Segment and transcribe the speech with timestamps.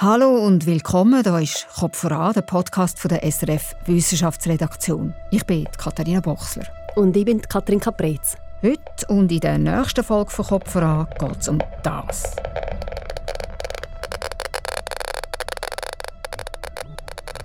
[0.00, 1.24] Hallo und willkommen.
[1.24, 5.12] Da ist Kopf voran, der Podcast von der SRF Wissenschaftsredaktion.
[5.32, 6.68] Ich bin Katharina Bochsler.
[6.94, 8.36] Und ich bin Katrin Caprez.
[8.62, 12.36] Heute und in der nächsten Folge von Kopf voran geht es um das.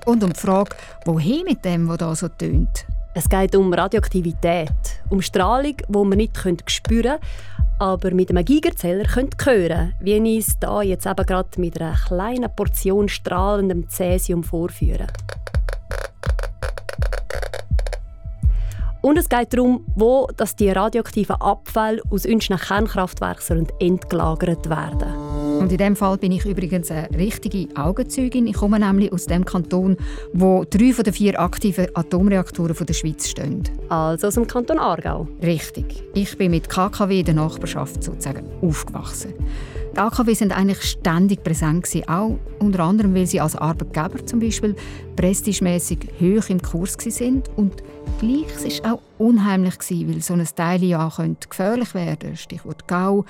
[0.05, 0.75] Und um die Frage,
[1.05, 2.85] wohin mit dem, was da so tönt.
[3.15, 4.69] Es geht um Radioaktivität,
[5.09, 7.19] um Strahlung, die wir nicht spüren können,
[7.83, 11.97] aber mit einem Gigerzähler könnt hören, wie ich es da jetzt eben gerade mit einer
[12.07, 15.07] kleinen Portion strahlendem Cäsium vorführen.
[19.01, 25.22] Und es geht darum, wo dass die radioaktiven Abfälle aus unseren Kernkraftwerken entgelagert werden sollen.
[25.63, 28.47] Und in dem Fall bin ich übrigens eine richtige Augenzeugin.
[28.47, 29.95] Ich komme nämlich aus dem Kanton,
[30.33, 33.63] wo drei von den vier aktiven Atomreaktoren der Schweiz stehen.
[33.87, 35.25] Also aus dem Kanton Aargau?
[35.41, 36.03] Richtig.
[36.15, 39.35] Ich bin mit KKW in der Nachbarschaft sozusagen aufgewachsen.
[39.93, 44.41] Die AKW sind eigentlich ständig präsent gewesen, auch unter anderem, weil sie als Arbeitgeber zum
[44.41, 44.75] Beispiel
[45.15, 47.83] prestigemäßig hoch im Kurs sind und
[48.19, 51.09] gleich war es auch unheimlich gewesen, weil so ein Teil ja
[51.49, 53.23] gefährlich werden, Stichwort Gau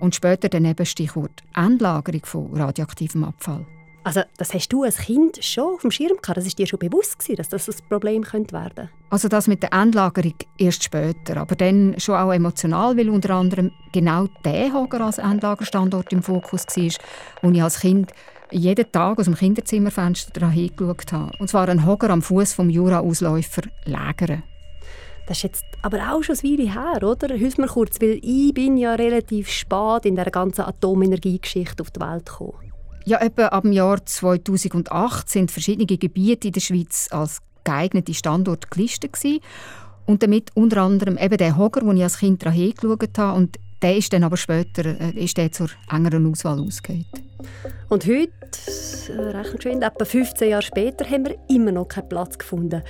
[0.00, 3.66] und später dann eben Stichwort Endlagerung von radioaktivem Abfall.
[4.04, 6.36] Also das hast du als Kind schon auf dem Schirm gehabt?
[6.36, 9.62] Das ist dir schon bewusst gewesen, dass das ein Problem könnte werden Also das mit
[9.62, 15.00] der Endlagerung erst später, aber dann schon auch emotional, weil unter anderem genau der Hoger
[15.00, 16.92] als Endlagerstandort im Fokus war,
[17.40, 18.12] wo ich als Kind
[18.50, 21.32] jeden Tag aus dem Kinderzimmerfenster daran hingeschaut habe.
[21.38, 24.42] Und zwar ein Hoger am Fuß vom Jura-Ausläufer Lägern.
[25.26, 27.34] Das ist jetzt aber auch schon ein Weile her, oder?
[27.34, 32.00] Hilf mir kurz, weil ich bin ja relativ spät in der ganzen Atomenergiegeschichte auf die
[32.00, 32.72] Welt gekommen.
[33.06, 38.68] Ja, etwa ab dem Jahr 2008 sind verschiedene Gebiete in der Schweiz als geeignete Standorte
[38.70, 39.40] gelistet gewesen.
[40.06, 43.96] und damit unter anderem eben der Hoger, wo ich als Kind hingeschaut habe und der
[43.96, 47.06] ist dann aber später äh, ist der zur engeren Auswahl ausgegangen.
[47.88, 48.32] Und heute,
[49.08, 52.82] äh, recht geschwind, etwa 15 Jahre später, haben wir immer noch keinen Platz gefunden.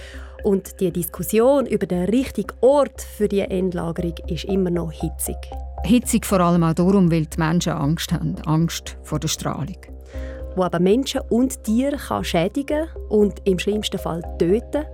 [0.45, 5.37] Und die Diskussion über den richtigen Ort für die Endlagerung ist immer noch hitzig.
[5.84, 9.78] Hitzig vor allem auch darum, weil die Menschen Angst haben, Angst vor der Strahlung.
[10.55, 14.84] Wo aber Menschen und Tiere kann schädigen und im schlimmsten Fall töten,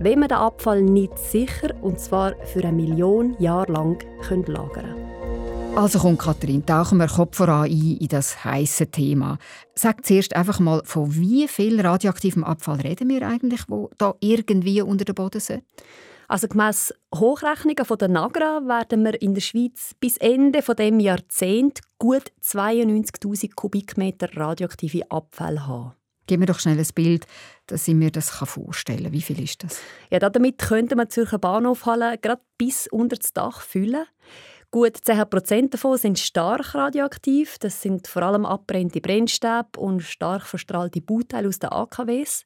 [0.00, 5.15] wenn man den Abfall nicht sicher und zwar für eine Million Jahre lang lagern kann.
[5.76, 9.36] Also kommt Kathrin, tauchen wir Kopf voran ein in das heiße Thema.
[9.74, 14.80] Sag zuerst einfach mal, von wie viel radioaktivem Abfall reden wir eigentlich, wo da irgendwie
[14.80, 15.64] unter dem Boden sind?
[16.28, 20.98] Also gemäss Hochrechnungen von der Nagra werden wir in der Schweiz bis Ende von dem
[20.98, 25.92] Jahrzehnt gut 92.000 Kubikmeter radioaktive Abfälle haben.
[26.26, 27.26] Gib mir doch schnell ein Bild,
[27.66, 29.12] dass ich mir das vorstellen kann.
[29.12, 29.78] Wie viel ist das?
[30.10, 34.06] Ja, damit könnte man Zürcher Bahnhofhalle gerade bis unter das Dach füllen.
[34.76, 37.56] Gut 10% davon sind stark radioaktiv.
[37.60, 42.44] Das sind vor allem abbrennende Brennstäbe und stark verstrahlte Bauteile aus den AKWs.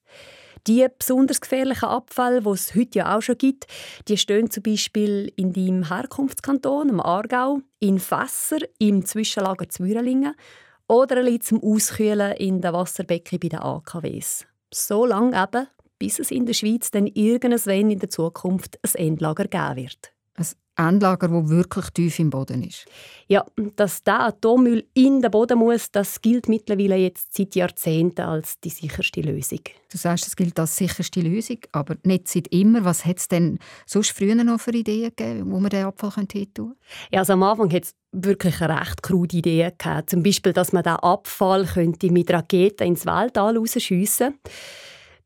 [0.68, 3.66] Die besonders gefährlichen Abfälle, die es heute ja auch schon gibt,
[4.06, 10.36] die stehen zum Beispiel in deinem Herkunftskanton, im Aargau, in Fässer im Zwischenlager Zwürelingen
[10.86, 14.47] oder liegt zum Auskühlen in den Wasserbecken bei den AKWs.
[14.72, 15.66] So lange eben,
[15.98, 20.12] bis es in der Schweiz dann irgendwann in der Zukunft ein Endlager geben wird.
[20.88, 22.86] Endlager, wo wirklich tief im Boden ist.
[23.28, 23.44] Ja,
[23.76, 28.70] dass der Atommüll in den Boden muss, das gilt mittlerweile jetzt seit Jahrzehnten als die
[28.70, 29.60] sicherste Lösung.
[29.91, 32.84] Du sagst, es gilt als sicherste Lösung, aber nicht seit immer.
[32.84, 36.52] Was hat es denn sonst früher noch für Ideen gegeben, wo man den Abfall hin
[36.54, 36.74] tun
[37.12, 40.02] Ja, also am Anfang hat es wirklich recht krude Ideen gegeben.
[40.06, 44.50] Zum Beispiel, dass man den Abfall könnte mit Raketen ins Weltall rausschiessen könnte.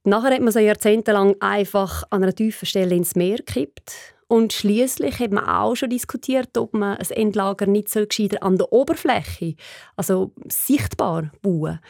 [0.07, 5.19] Nachher hat man so jahrzehntelang einfach an einer tiefen Stelle ins Meer gekippt und schließlich
[5.19, 9.55] hat man auch schon diskutiert, ob man ein Endlager nicht so gescheiter an der Oberfläche,
[9.97, 11.81] also sichtbar, bauen.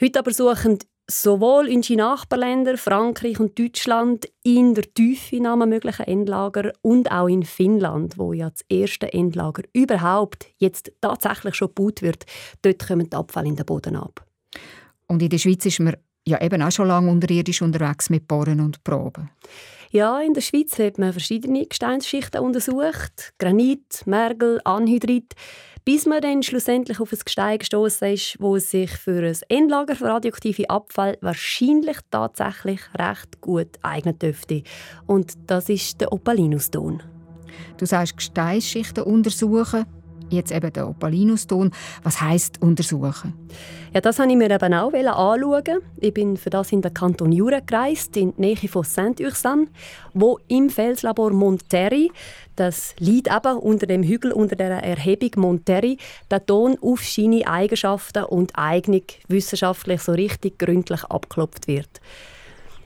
[0.00, 0.78] Heute aber suchen
[1.10, 7.28] sowohl unsere Nachbarländer Frankreich und Deutschland in der Tiefe nach einem möglichen Endlager und auch
[7.28, 12.24] in Finnland, wo ja das erste Endlager überhaupt jetzt tatsächlich schon gebaut wird.
[12.62, 14.24] Dort kommen die Abfälle in den Boden ab.
[15.06, 15.96] Und in der Schweiz ist man
[16.26, 19.30] ja eben auch schon lange unterirdisch unterwegs mit Bohren und Proben.
[19.92, 23.34] Ja, in der Schweiz hat man verschiedene Gesteinsschichten untersucht.
[23.38, 25.34] Granit, Mergel, Anhydrit
[25.84, 30.06] bis man dann schlussendlich auf ein Gestein gestoßen ist, wo sich für ein Endlager für
[30.06, 34.62] radioaktive Abfall wahrscheinlich tatsächlich recht gut eignen dürfte.
[35.06, 37.02] Und das ist der Opalinuston.
[37.78, 39.86] Du sagst Gesteinsschichten untersuchen.
[40.32, 41.70] Jetzt eben der Opalinuston.
[42.02, 43.34] Was heisst untersuchen?
[43.94, 45.80] Ja, das wollte ich mir eben auch anschauen.
[46.00, 49.66] Ich bin für das in den Kanton Jura gereist, in die Nähe von Saint-Ursanne,
[50.14, 52.10] wo im Felslabor Monterrey,
[52.56, 55.98] das liegt eben unter dem Hügel, unter der Erhebung Monterrey,
[56.30, 62.00] der Ton auf seine Eigenschaften und Eignung wissenschaftlich so richtig gründlich abgeklopft wird.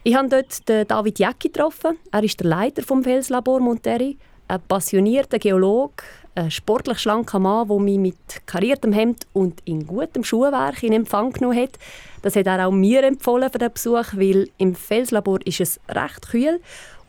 [0.02, 1.98] Ich habe dort den David Jäcki getroffen.
[2.12, 4.16] Er ist der Leiter vom Felslabor Monterrey,
[4.48, 6.04] ein passionierter Geologe,
[6.36, 11.32] ein sportlich schlanker Mann, der mich mit kariertem Hemd und in gutem Schuhwerk in Empfang
[11.32, 11.78] genommen hat.
[12.22, 16.28] Das hat er auch mir empfohlen für den Besuch, weil im Felslabor ist es recht
[16.28, 16.60] kühl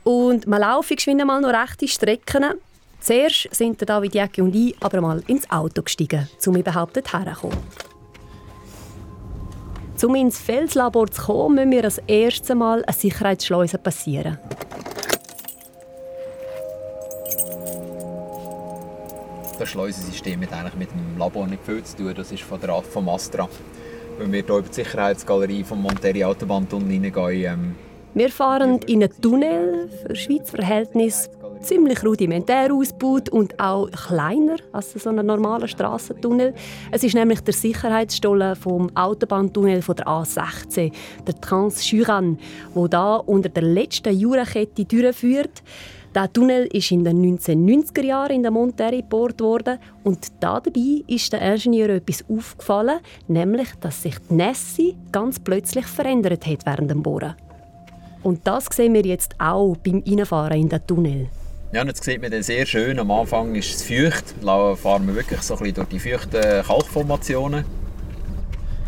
[0.03, 2.45] und man laufe geschwind mal noch rechte Strecken.
[2.99, 7.25] Zuerst sind der David Jäcki und ich aber mal ins Auto gestiegen, um überhaupt dorthin
[7.33, 7.57] zu kommen.
[10.03, 14.37] Um ins Felslabor zu kommen, müssen wir das erste Mal eine Sicherheitsschleuse passieren.
[19.59, 22.13] Das Schleusensystem hat eigentlich mit dem Labor nicht viel zu tun.
[22.15, 23.49] Das ist von der vom Astra.
[24.19, 27.53] Wenn wir hier über die Sicherheitsgalerie vom Monterrey Autobahntunnel hineingehen.
[27.53, 27.75] Ähm,
[28.13, 31.29] wir fahren in einen Tunnel, für Schweizer Verhältnis
[31.61, 36.53] ziemlich rudimentär ausgebaut und auch kleiner als so ein normaler Strassentunnel.
[36.91, 40.91] Es ist nämlich der Sicherheitsstollen vom Autobahntunnel von der A16,
[41.25, 42.37] der Transjuran,
[42.73, 45.63] wo da unter der letzten Jurakette durchführt.
[46.17, 51.31] Der Tunnel ist in den 1990er Jahren in der Monterrey gebaut worden und dabei ist
[51.31, 57.03] der Ingenieur etwas aufgefallen, nämlich, dass sich die Nässe ganz plötzlich verändert hat während dem
[57.03, 57.35] Bohren.
[58.23, 61.27] Und das sehen wir jetzt auch beim Einfahren in den Tunnel.
[61.71, 65.13] Ja, und jetzt sieht man sehr schön, am Anfang ist es feucht, da fahren wir
[65.13, 67.63] wirklich so ein bisschen durch die feuchten Kalkformationen.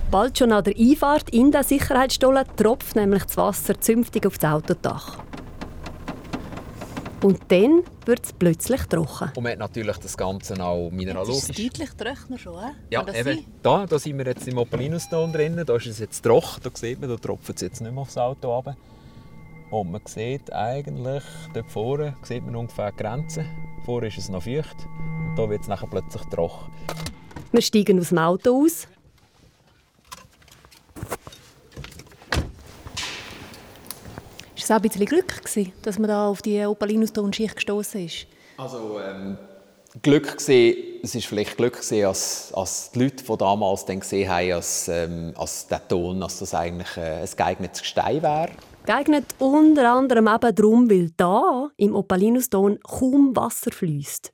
[0.09, 4.51] Bald schon an der Einfahrt in den Sicherheitsstollen tropft nämlich das Wasser zünftig auf das
[4.51, 5.19] Autodach.
[7.21, 9.31] Und dann wird es plötzlich trocken.
[9.35, 11.47] Und man hat natürlich das Ganze auch mineralogisch.
[11.47, 12.71] Jetzt ist es deutlich trockener schon, äh?
[12.91, 13.45] Ja, eben.
[13.61, 15.61] Da, da sind wir jetzt im Opalinuston drin.
[15.65, 16.61] Da ist es jetzt trocken.
[16.63, 18.77] Da sieht man, da tropft es jetzt nicht mehr aufs Auto runter.
[19.69, 21.23] Und man sieht eigentlich,
[21.53, 23.45] dort vorne sieht man ungefähr die Grenze.
[23.85, 24.77] Vorne ist es noch feucht.
[25.29, 26.71] Und da wird es nachher plötzlich trocken.
[27.51, 28.87] Wir steigen aus dem Auto aus,
[34.69, 38.27] es auch ein bisschen Glück, gewesen, dass man da auf die Opalinus-Tonschicht gestoßen ist?
[38.57, 39.37] Also, ähm,
[40.01, 44.29] Glück gesehen, es ist vielleicht Glück gesehen, als, als die Leute, die damals dann gesehen
[44.29, 48.49] haben, als, ähm, als der Ton, dass das eigentlich äh, ein geeignetes Gestein wäre.
[48.85, 54.31] Geeignet unter anderem eben darum, weil da im Opalinus-Ton kaum Wasser fließt.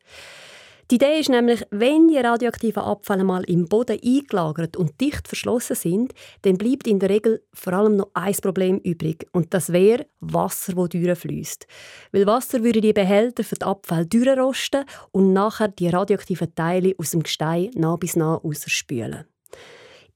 [0.91, 5.75] Die Idee ist nämlich, wenn die radioaktiven Abfälle mal im Boden eingelagert und dicht verschlossen
[5.75, 9.27] sind, dann bleibt in der Regel vor allem noch ein Problem übrig.
[9.31, 11.65] Und das wäre Wasser, das durchfließt.
[12.11, 17.11] Weil Wasser würde die Behälter für die Abfälle durchrosten und nachher die radioaktiven Teile aus
[17.11, 19.25] dem Gestein nah bis nah rausspülen.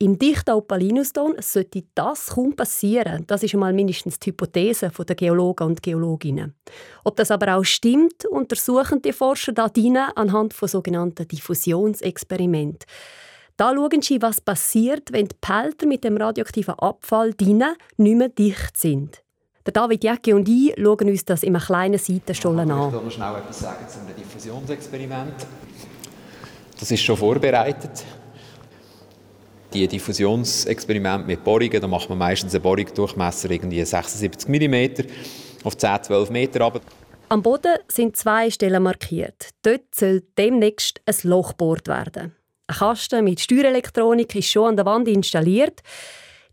[0.02, 3.26] Im dichten Opalinuston sollte das kaum passieren.
[3.28, 6.56] Das ist einmal mindestens die Hypothese der Geologen und Geologinnen.
[7.04, 9.70] Ob das aber auch stimmt, untersuchen die Forscher da
[10.16, 12.88] anhand von sogenannten Diffusionsexperimenten.
[13.58, 18.30] Da schauen sie, was passiert, wenn die Pelter mit dem radioaktiven Abfall drinnen nicht mehr
[18.30, 19.22] dicht sind.
[19.66, 22.88] Der David Jäcki und ich schauen uns das in einem kleinen Seitenstollen an.
[22.88, 25.46] Ich will noch schnell etwas sagen zu einem Diffusionsexperiment.
[26.80, 28.06] Das ist schon vorbereitet
[29.74, 35.06] die Diffusionsexperimente mit Bohrungen, da macht man meistens einen Bohrungsdurchmesser irgendwie 76 mm
[35.64, 36.82] auf 10, 12 Meter runter.
[37.30, 39.50] Am Boden sind zwei Stellen markiert.
[39.62, 42.36] Dort soll demnächst ein Loch gebohrt werden.
[42.68, 45.82] Ein Kasten mit Steuerelektronik ist schon an der Wand installiert.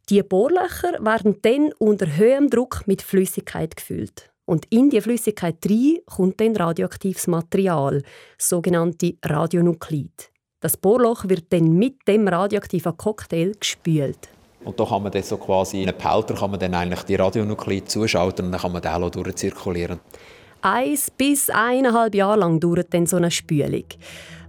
[0.09, 4.31] Die Bohrlöcher werden dann unter höherem Druck mit Flüssigkeit gefüllt.
[4.45, 8.02] Und in die Flüssigkeit rein kommt dann radioaktives Material,
[8.38, 10.31] sogenannte Radionuklid.
[10.61, 14.29] Das Bohrloch wird dann mit dem radioaktiven Cocktail gespült.
[14.65, 17.15] Und da kann man dann so quasi in einen Pelter kann man dann eigentlich die
[17.15, 20.01] Radionuklide zuschalten und dann kann man den durchzirkulieren.
[20.63, 23.85] Eins bis eineinhalb Jahre lang dauert dann so eine Spülung.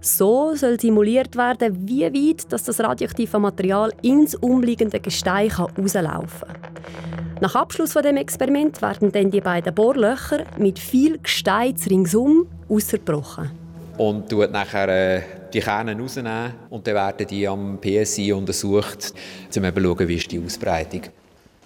[0.00, 7.38] So soll simuliert werden, wie weit dass das radioaktive Material ins umliegende Gestein herauslaufen kann.
[7.42, 13.67] Nach Abschluss von dem Experiment werden dann die beiden Bohrlöcher mit viel Gestein ringsum ausgebrochen.
[13.98, 19.12] Und tut nachher äh, die Kerne rausnehmen und dann werden die am PSI untersucht,
[19.44, 21.02] um zu schauen, wie ist die Ausbreitung.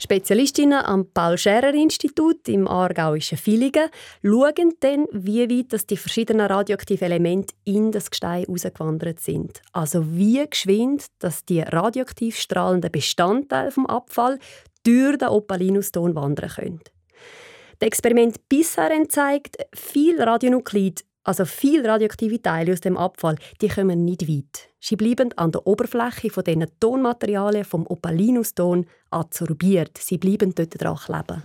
[0.03, 3.89] Spezialistinnen am Paul-Scherrer-Institut im aargauischen Villingen
[4.25, 9.63] schauen dann, wie weit die verschiedenen radioaktiven Elemente in das Gestein ausgewandert sind.
[9.73, 14.41] Also wie geschwind dass die radioaktiv strahlenden Bestandteile vom Abfall
[14.83, 16.81] durch den Opalinuston wandern können.
[17.79, 24.05] Das Experiment bisher zeigt, viel Radionuklid Also viele radioaktive Teile aus dem Abfall, die kommen
[24.05, 24.69] nicht weit.
[24.81, 29.97] Sie bleiben an der Oberfläche von diesen Tonmaterialien vom Opalinuston adsorbiert.
[29.99, 31.45] Sie bleiben dort dran kleben.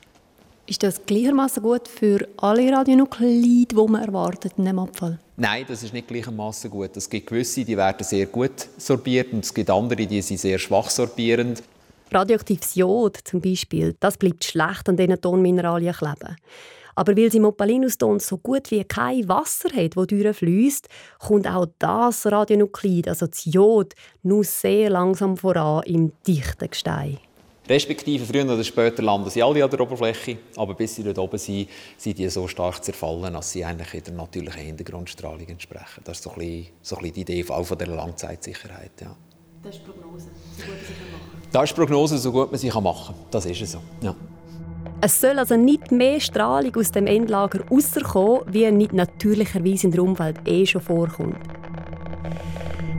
[0.65, 5.19] Ist das gleichermaßen gut für alle Radionuklide, die man erwartet in dem Abfall?
[5.37, 6.97] Nein, das ist nicht gleichermaßen gut.
[6.97, 10.57] Es gibt gewisse, die werden sehr gut sorbiert und es gibt andere, die sind sehr
[10.57, 11.61] schwach sorbierend.
[12.11, 16.35] Radioaktives Jod zum Beispiel, das bleibt schlecht an diesen Tonmineralien kleben.
[16.97, 20.89] Aber weil sie im Opalinuston so gut wie kein Wasser hat, das durchfließt,
[21.19, 27.19] kommt auch das Radionuklid, also das Jod, nur sehr langsam voran im dichten Gestein.
[27.69, 31.37] Respektive früher oder später landen sie alle an der Oberfläche, aber bis sie dort oben
[31.37, 36.01] sind, sind die so stark zerfallen, dass sie eigentlich in der natürlichen Hintergrundstrahlung entsprechen.
[36.03, 38.91] Das ist so ein bisschen, so ein bisschen die Idee auch von der Langzeitsicherheit.
[39.01, 39.15] Ja.
[39.61, 41.51] Das ist die Prognose, so gut man sie machen kann.
[41.51, 43.25] Das ist die Prognose, so gut man sie machen kann.
[43.29, 43.81] Das ist so.
[44.01, 44.15] Ja.
[44.99, 50.01] Es soll also nicht mehr Strahlung aus dem Endlager rauskommen, wie nicht natürlicherweise in der
[50.01, 51.37] Umwelt eh schon vorkommt.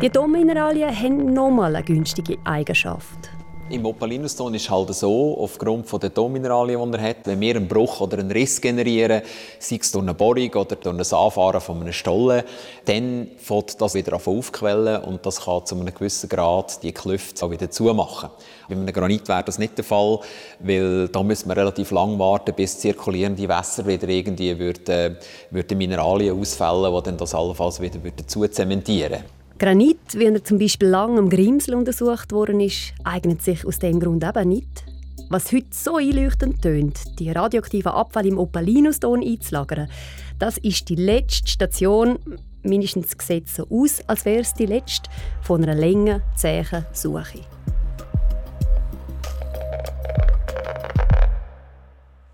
[0.00, 3.30] Die Dommineralien haben nochmal eine günstige Eigenschaft.
[3.70, 7.68] Im Opalinuston ist es halt so, aufgrund der Tonmineralien, die er hat, wenn wir einen
[7.68, 9.20] Bruch oder einen Riss generieren,
[9.58, 12.44] sei es durch eine Bohrung oder durch ein Anfahren von einem Stollen,
[12.86, 17.50] dann fängt das wieder aufquellen und das kann zu einem gewissen Grad die Klüfte auch
[17.50, 18.30] wieder zumachen.
[18.70, 20.20] Bei einem Granit wäre das nicht der Fall,
[20.60, 25.18] weil da müssen wir relativ lang warten, bis zirkulierende Wasser wieder irgendwie würden,
[25.50, 29.37] würden Mineralien ausfällen, die dann das allenfalls wieder dazu zementieren würden.
[29.58, 33.98] Granit, wie er zum Beispiel lang am Grimsel untersucht worden ist, eignet sich aus dem
[33.98, 34.84] Grund eben nicht.
[35.30, 39.88] Was heute so einleuchtend tönt, die radioaktiven Abfall im Opalinuston einzulagern,
[40.38, 42.20] das ist die letzte Station,
[42.62, 45.10] mindestens sieht so aus, als wäre es die letzte
[45.42, 47.40] von einer langen, zähen Suche.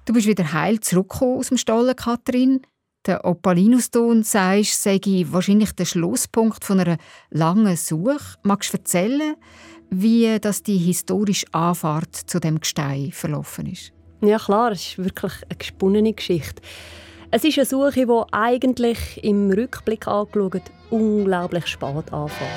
[0.04, 2.60] Du bist wieder heil zurückgekommen aus dem Stollen, Kathrin
[3.06, 6.98] der Opalinuston, sagst, sei wahrscheinlich der Schlusspunkt von einer
[7.30, 8.36] langen Suche.
[8.42, 9.34] Magst du erzählen,
[9.90, 13.92] wie das die historische Anfahrt zu dem Gestein verlaufen ist?
[14.20, 16.62] Ja klar, es ist wirklich eine gesponnene Geschichte.
[17.30, 22.50] Es ist eine Suche, die eigentlich im Rückblick angeschaut unglaublich spät anfängt.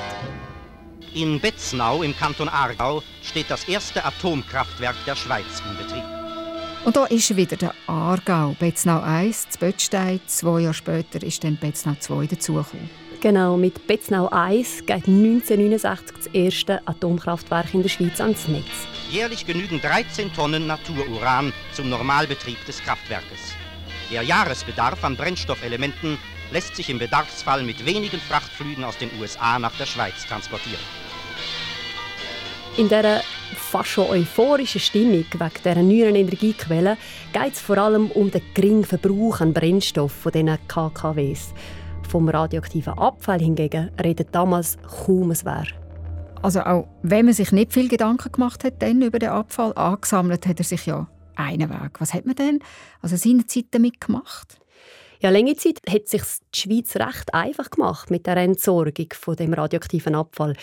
[1.14, 6.17] In Betznau im Kanton Aargau steht das erste Atomkraftwerk der Schweiz in Betrieb.
[6.84, 10.20] Und da ist wieder der Aargau, Betznau 1, zu Böttstein.
[10.26, 12.88] Zwei Jahre später ist dann Betznau 2 dazugekommen.
[13.20, 18.64] Genau, mit Betznau 1 geht 1969 das erste Atomkraftwerk in der Schweiz ans Netz.
[19.10, 23.54] Jährlich genügen 13 Tonnen Natururan zum Normalbetrieb des Kraftwerkes.
[24.12, 26.16] Der Jahresbedarf an Brennstoffelementen
[26.52, 31.07] lässt sich im Bedarfsfall mit wenigen Frachtflügen aus den USA nach der Schweiz transportieren.
[32.78, 33.22] In dieser
[33.56, 36.96] fast schon euphorischen Stimmung wegen dieser neuen Energiequellen
[37.32, 41.54] geht es vor allem um den geringen Verbrauch an Brennstoff von diesen KKWs.
[42.08, 45.66] Vom radioaktiven Abfall hingegen redet damals kaum es wer.
[46.40, 50.46] Also auch wenn man sich nicht viel Gedanken gemacht hat dann über den Abfall, angesammelt
[50.46, 52.00] hat er sich ja einen Weg.
[52.00, 52.60] Was hat man denn
[53.02, 54.56] also seinerzeit damit gemacht?
[55.18, 56.22] Ja, lange Zeit hat sich
[56.54, 60.54] die Schweiz recht einfach gemacht mit der Entsorgung von dem radioaktiven Abfall.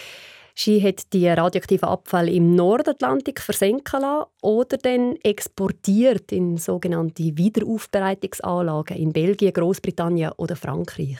[0.57, 8.95] Sie hat die radioaktiven Abfall im Nordatlantik versenken lassen oder dann exportiert in sogenannte Wiederaufbereitungsanlagen
[8.95, 11.19] in Belgien, Großbritannien oder Frankreich.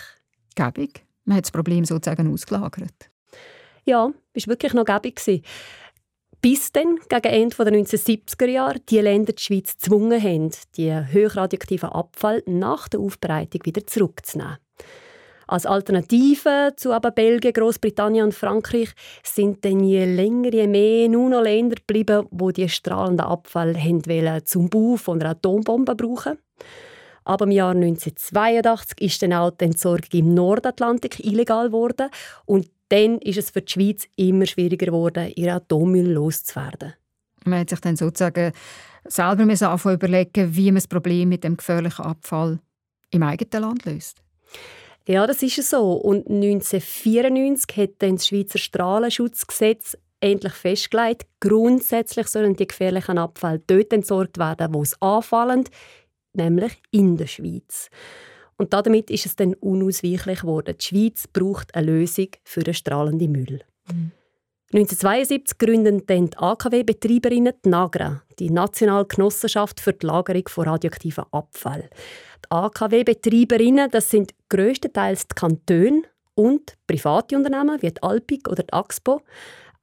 [0.56, 1.04] Gäbig.
[1.26, 3.12] Man hat das Problem sozusagen ausgelagert.
[3.84, 4.14] Ja, war
[4.48, 5.44] wirklich noch gäbig.
[6.42, 11.90] Bis dann, gegen Ende der 1970er Jahre, die Länder die Schweiz gezwungen haben, die hochradioaktiven
[11.90, 14.58] Abfall nach der Aufbereitung wieder zurückzunehmen.
[15.48, 18.90] Als Alternative zu aber Belgien, Großbritannien und Frankreich
[19.24, 23.76] sind dann je länger, je mehr nur noch Länder geblieben, wo die strahlenden Abfall
[24.44, 26.38] zum Bau von einer Atombombe brauchen.
[27.24, 32.10] Aber im Jahr 1982 ist dann auch die Entsorgung im Nordatlantik illegal geworden
[32.46, 36.94] und dann ist es für die Schweiz immer schwieriger geworden, ihren Atommüll loszuwerden.
[37.44, 38.52] Man hat sich dann sozusagen
[39.06, 42.60] selber anfangen überlegen, wie man das Problem mit dem gefährlichen Abfall
[43.12, 44.22] im eigenen Land löst.
[45.08, 45.94] Ja, das ist so.
[45.94, 53.94] Und 1994 hat dann das Schweizer Strahlenschutzgesetz endlich festgelegt, grundsätzlich sollen die gefährlichen Abfälle dort
[53.94, 55.66] entsorgt werden, wo sie anfallen,
[56.34, 57.90] nämlich in der Schweiz.
[58.58, 60.76] Und damit ist es dann unausweichlich geworden.
[60.80, 63.60] Die Schweiz braucht eine Lösung für den strahlenden Müll.
[63.92, 64.12] Mhm.
[64.76, 71.24] 1972 gründen dann die AKW-Betreiberinnen die NAGRA, die Nationale Genossenschaft für die Lagerung von radioaktiven
[71.32, 71.90] Abfall.
[72.44, 76.02] Die AKW-Betreiberinnen, das sind größtenteils die Kantone
[76.34, 79.22] und private Unternehmen wie die Alpic oder die Axpo.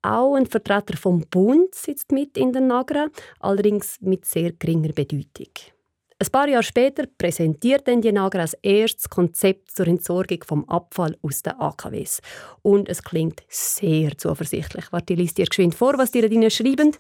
[0.02, 3.06] Auch ein Vertreter vom Bund sitzt mit in der NAGRA,
[3.40, 5.48] allerdings mit sehr geringer Bedeutung.
[6.22, 11.18] Ein paar Jahre später präsentiert dann die Nagra als erstes Konzept zur Entsorgung vom Abfall
[11.20, 12.20] aus den AKWs.
[12.62, 14.84] Und es klingt sehr zuversichtlich.
[14.92, 16.92] Warte, ich lese dir geschwind vor, was die da schreiben.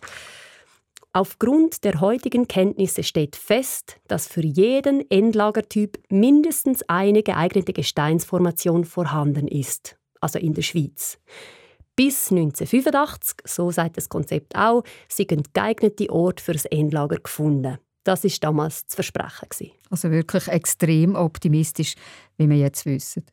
[1.12, 9.46] Aufgrund der heutigen Kenntnisse steht fest, dass für jeden Endlagertyp mindestens eine geeignete Gesteinsformation vorhanden
[9.46, 11.20] ist, also in der Schweiz.
[11.94, 17.78] Bis 1985, so sagt das Konzept auch, sind geeignete Orte für das Endlager gefunden.
[18.04, 19.70] Das ist damals zu versprechen.
[19.90, 21.94] Also wirklich extrem optimistisch,
[22.36, 23.24] wie wir jetzt wissen.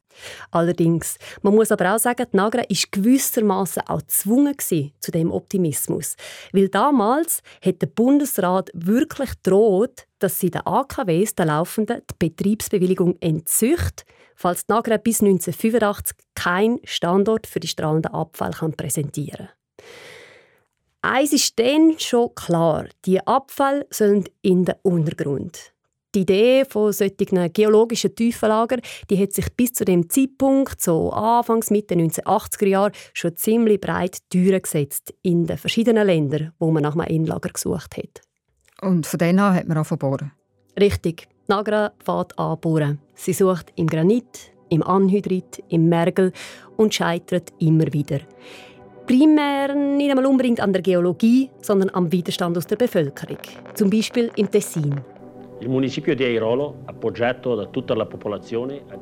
[0.51, 6.15] Allerdings, man muss aber auch sagen, die Nagra war gewissermaßen auch gezwungen zu dem Optimismus.
[6.51, 13.17] Weil damals hat der Bundesrat wirklich droht, dass sie den AKWs, den laufenden, die Betriebsbewilligung
[13.21, 18.13] entzücht, falls die Nagra bis 1985 keinen Standort für die strahlenden
[18.73, 19.58] präsentieren kann.
[21.01, 25.73] Eins ist dann schon klar, die Abfälle sollen in den Untergrund.
[26.13, 28.79] Die Idee von solchen geologischen Tiefenlager
[29.09, 34.17] die hat sich bis zu dem Zeitpunkt, so Anfangs Mitte 1980er Jahre, schon ziemlich breit
[34.33, 38.21] durchgesetzt in den verschiedenen Ländern, wo man nach einem Endlager gesucht hat.
[38.81, 40.33] Und von dann an hat man auch bohren?
[40.77, 41.29] Richtig.
[41.47, 42.99] Nagra fährt an bohren.
[43.13, 46.33] Sie sucht im Granit, im Anhydrit, im Mergel
[46.75, 48.19] und scheitert immer wieder
[49.09, 53.39] primär nicht einmal unbedingt an der Geologie, sondern am Widerstand aus der Bevölkerung.
[53.73, 55.01] Zum Beispiel im Tessin.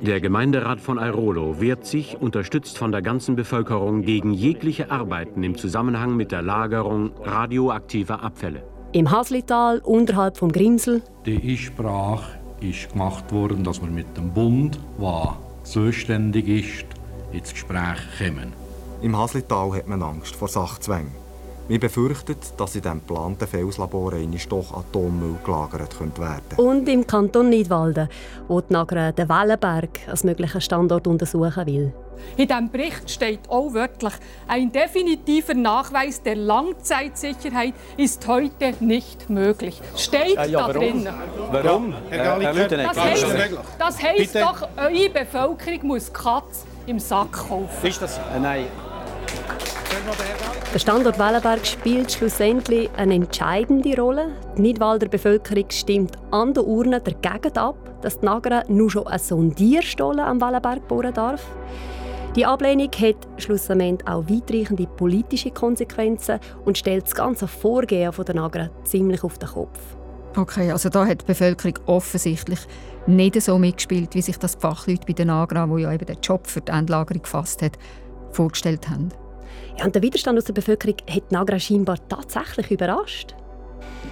[0.01, 5.57] Der Gemeinderat von Airolo wehrt sich, unterstützt von der ganzen Bevölkerung, gegen jegliche Arbeiten im
[5.57, 8.63] Zusammenhang mit der Lagerung radioaktiver Abfälle.
[8.93, 11.01] Im Haslital, unterhalb vom Grimsel.
[11.25, 16.85] Die Einsprache ist gemacht worden, dass wir mit dem Bund, der zuständig ist,
[17.33, 18.66] ins Gespräch kommen.
[18.99, 21.11] Im Haslital hat man Angst vor Sachzwängen.
[21.67, 24.13] Wir befürchten, dass in diesem geplanten Felslabor
[24.49, 26.61] doch Atommüll gelagert werden könnte.
[26.61, 28.09] Und im Kanton Nidwalden,
[28.47, 31.93] wo die Nagra den Wellenberg als möglichen Standort untersuchen will.
[32.37, 34.13] In diesem Bericht steht auch wörtlich,
[34.47, 39.79] ein definitiver Nachweis der Langzeitsicherheit ist heute nicht möglich.
[39.95, 41.07] Steht ja, ja, da drin.
[41.51, 41.93] Warum?
[42.09, 43.25] Ja, Herr, Herr das heisst,
[43.77, 47.87] das heisst doch, eure Bevölkerung muss Katz im Sack kaufen.
[47.87, 48.17] Ist das?
[48.17, 48.65] Äh, nein.
[50.73, 54.27] Der Standort Wellenberg spielt schlussendlich eine entscheidende Rolle.
[54.57, 59.17] Die Nidwalder Bevölkerung stimmt an der Urne dagegen ab, dass die Nagra nur schon eine
[59.17, 61.45] Sondierstelle am Wellenberg bohren darf.
[62.35, 68.69] Die Ablehnung hat schlussendlich auch weitreichende politische Konsequenzen und stellt das ganze Vorgehen der Nagra
[68.83, 69.79] ziemlich auf den Kopf.
[70.35, 72.59] Okay, also da hat die Bevölkerung offensichtlich
[73.07, 76.19] nicht so mitgespielt, wie sich das die Fachleute bei den Agra, die ja eben den
[76.21, 77.79] Job für die Endlagerung gefasst hat,
[78.37, 79.09] vorgestellt haben.
[79.77, 83.35] Ja, und der Widerstand aus der Bevölkerung hat Nagra scheinbar tatsächlich überrascht.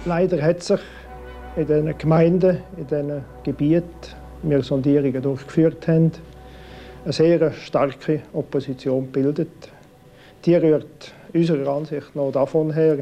[0.04, 0.80] Leider hat sich
[1.56, 3.86] in den Gemeinden, in den Gebieten,
[4.42, 6.12] wir Sondierungen durchgeführt haben,
[7.04, 9.70] eine sehr starke Opposition gebildet.
[10.44, 12.98] Die rührt unserer Ansicht nach davon her,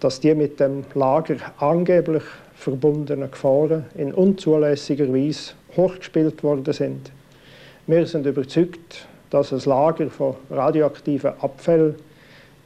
[0.00, 2.22] dass die mit dem Lager angeblich
[2.54, 7.10] verbundenen Gefahren in unzulässiger Weise hochgespielt worden sind.
[7.86, 11.94] Wir sind überzeugt, dass das Lager von radioaktiven Abfällen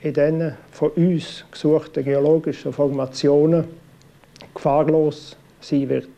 [0.02, 3.64] in diesen von uns gesuchten geologischen Formationen
[4.54, 6.08] gefahrlos sein wird.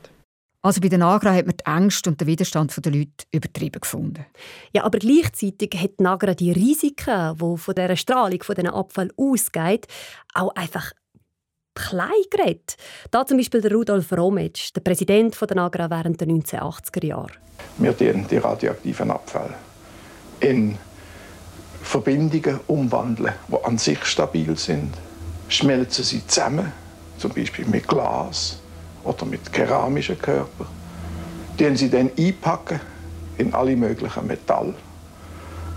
[0.61, 4.27] Also bei den Agra hat man die Ängste und den Widerstand der Leute übertrieben gefunden.
[4.73, 9.87] Ja, aber gleichzeitig hat Nagra die Risiken, die von dieser Strahlung, von diesen Abfall ausgeht,
[10.35, 10.93] auch einfach
[11.75, 12.77] klein geredet.
[13.11, 17.33] Da zum Beispiel der Rudolf Rometsch, der Präsident der Nagra während der 1980er Jahre.
[17.79, 19.55] Wir die, die radioaktiven Abfall
[20.43, 20.77] in
[21.83, 24.93] Verbindungen umwandeln, die an sich stabil sind.
[25.49, 26.73] Schmelzen sie zusammen,
[27.19, 28.59] zum Beispiel mit Glas
[29.05, 30.67] oder mit keramischen Körpern.
[31.59, 32.81] Die sie dann einpacken
[33.39, 34.75] in alle möglichen Metall.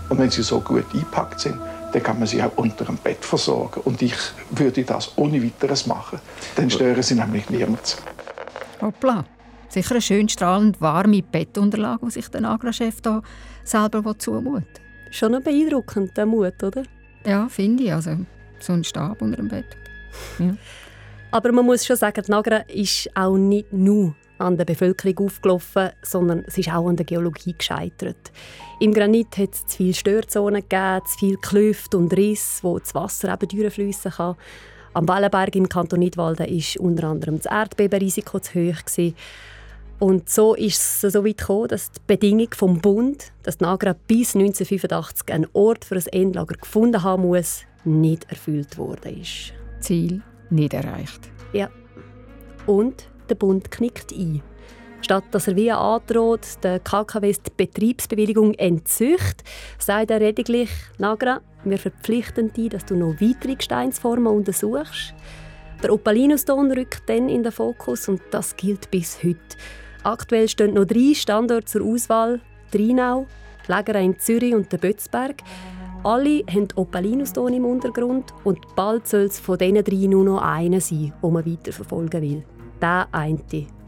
[0.08, 1.58] Und wenn sie so gut eingepackt sind,
[1.92, 3.80] dann kann man sie auch unter dem Bett versorgen.
[3.84, 4.14] Und ich
[4.50, 6.20] würde das ohne weiteres machen.
[6.54, 7.96] Dann stören sie nämlich niemand.
[8.80, 9.24] Hoppla.
[9.68, 13.22] Sicher eine schön strahlend warme Bettunterlage, die sich der Agra-Chef hier
[13.64, 14.80] selber zumutet.
[15.10, 16.82] Schon ein beeindruckender Mut, oder?
[17.24, 17.92] Ja, finde ich.
[17.92, 18.16] Also,
[18.58, 19.76] so ein Stab unter dem Bett.
[20.38, 20.56] Ja.
[21.30, 25.90] Aber man muss schon sagen, die Nagra ist auch nicht nur an der Bevölkerung aufgelaufen,
[26.02, 28.32] sondern es ist auch an der Geologie gescheitert.
[28.80, 32.94] Im Granit hat es zu viele Störzonen gegeben, zu viele Klüfte und Risse, wo das
[32.94, 34.36] Wasser eben durchfließen kann.
[34.92, 38.84] Am Wellenberg im Kanton Nidwalden war unter anderem das Erdbebenrisiko zu hoch.
[38.84, 39.14] Gewesen.
[39.98, 44.34] Und so ist es so weit gekommen, dass die Bedingung vom Bund, dass Nagra bis
[44.34, 49.54] 1985 einen Ort für ein Endlager gefunden haben muss, nicht erfüllt worden ist.
[49.80, 51.30] Ziel nicht erreicht.
[51.52, 51.70] Ja.
[52.66, 54.42] Und der Bund knickt ein.
[55.00, 59.44] Statt dass er wie androht, der KKWs die Betriebsbewilligung entzücht,
[59.78, 65.14] sagt er lediglich, Nagra, wir verpflichten dich, dass du noch weitere Gesteinsformen untersuchst.
[65.82, 69.38] Der Opalinuston rückt dann in den Fokus und das gilt bis heute.
[70.06, 72.40] Aktuell stehen noch drei Standorte zur Auswahl:
[72.70, 73.26] Drinau,
[73.66, 75.42] Lägere in Zürich und der Bötzberg.
[76.04, 80.80] Alle haben Opalinuston im Untergrund und bald soll es von diesen drei nur noch einer
[80.80, 82.44] sein, den man weiterverfolgen will.
[82.80, 83.40] Der eine.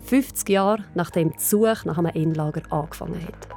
[0.06, 3.48] 50 Jahre nachdem die Suche nach einem Endlager angefangen hat.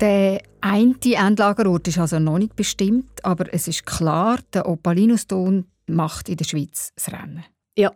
[0.00, 6.28] Der eine Endlagerort ist also noch nicht bestimmt, aber es ist klar, der Opalinuston macht
[6.28, 7.44] in der Schweiz das Rennen.
[7.78, 7.92] Ja,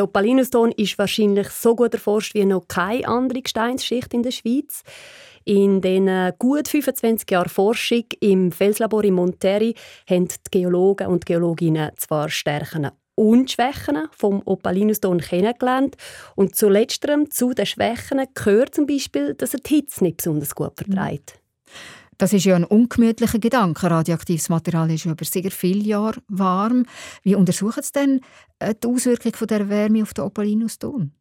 [0.00, 4.82] der Opalinuston ist wahrscheinlich so gut erforscht wie noch keine andere Gesteinsschicht in der Schweiz.
[5.44, 9.74] In den gut 25 Jahren Forschung im Felslabor in Monterrey
[10.08, 15.98] haben die Geologen und Geologinnen zwar Stärken und Schwächen vom Opalinuston kennengelernt.
[16.34, 20.54] Und zu letzterem, zu den Schwächen, gehört zum Beispiel, dass er die Hitze nicht besonders
[20.54, 21.38] gut verträgt.
[22.20, 23.90] Das ist ja ein ungemütlicher Gedanke.
[23.90, 26.84] Radioaktives Material ist über sehr viele Jahre warm.
[27.22, 28.20] Wie untersuchen Sie denn
[28.58, 31.12] äh, die Auswirkung der Wärme auf den Opalinuston?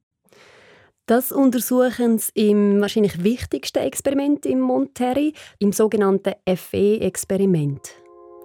[1.06, 7.80] Das untersuchen sie im wahrscheinlich wichtigsten Experiment im Monterrey, im sogenannten FE-Experiment.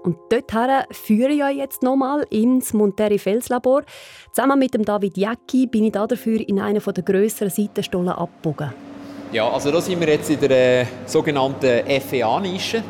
[0.05, 3.83] Und dorthin führe ich euch jetzt nochmal ins Monterrey Felslabor.
[4.33, 8.94] Zusammen mit dem David Jäcki bin ich dafür in einer der grösseren Seitenstollen abgebogen.
[9.35, 12.85] Ja, also da sind wir jetzt in der äh, sogenannten FEA-Nische.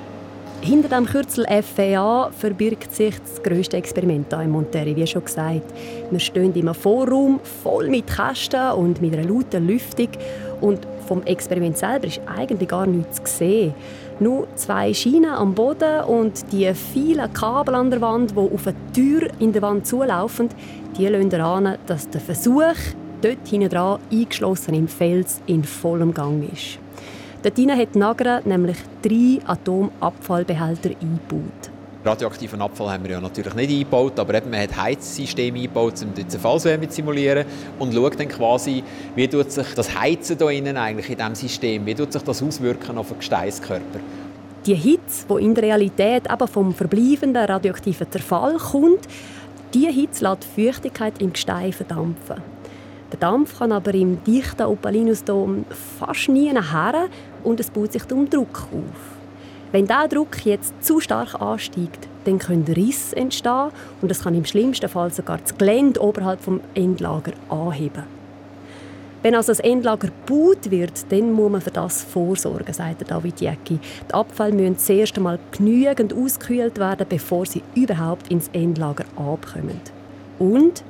[0.60, 5.62] Hinter dem Kürzel FEA verbirgt sich das grösste Experiment hier in Monterrey, wie schon gesagt.
[6.10, 10.08] Wir stehen einem Vorraum voll mit Kästen und mit einer lauten Lüftung.
[10.60, 13.74] Und vom Experiment selber ist eigentlich gar nichts zu sehen.
[14.20, 18.76] Nur zwei Schienen am Boden und die vielen Kabel an der Wand, die auf eine
[18.92, 20.50] Tür in der Wand zulaufen,
[20.98, 22.74] die lassen daran, dass der Versuch
[23.24, 26.78] dort hinten dran eingeschlossen im Fels in vollem Gang ist.
[27.42, 31.70] Dort hat Nagra nämlich drei Atomabfallbehälter eingebaut.
[32.04, 36.12] Radioaktiven Abfall haben wir ja natürlich nicht eingebaut, aber eben, man hat Heizsysteme eingebaut, um
[36.12, 37.46] die Zerfallswärme zu simulieren
[37.78, 38.82] und schaut dann quasi,
[39.14, 42.42] wie tut sich das Heizen da innen eigentlich in diesem System, wie tut sich das
[42.42, 44.00] auswirken auf den Gesteinskörper.
[44.66, 49.08] Die Hitze, die in der Realität aber vom verbleibenden radioaktiven Zerfall kommt,
[49.72, 52.53] die Hitze lässt die Feuchtigkeit im Gestein verdampfen.
[53.12, 55.64] Der Dampf kann aber im dichten Opalinusdom
[55.98, 57.08] fast nie her
[57.44, 59.14] und es baut sich um Druck auf.
[59.72, 64.44] Wenn dieser Druck jetzt zu stark ansteigt, dann können Risse entstehen und es kann im
[64.44, 68.04] schlimmsten Fall sogar das Gelände oberhalb vom Endlager anheben.
[69.24, 73.78] Wenn also das Endlager gebaut wird, dann muss man für das vorsorgen, sagt David Jäcki.
[74.08, 79.80] Die Abfälle müssen zuerst einmal genügend ausgekühlt werden, bevor sie überhaupt ins Endlager abkommen.
[80.38, 80.84] Und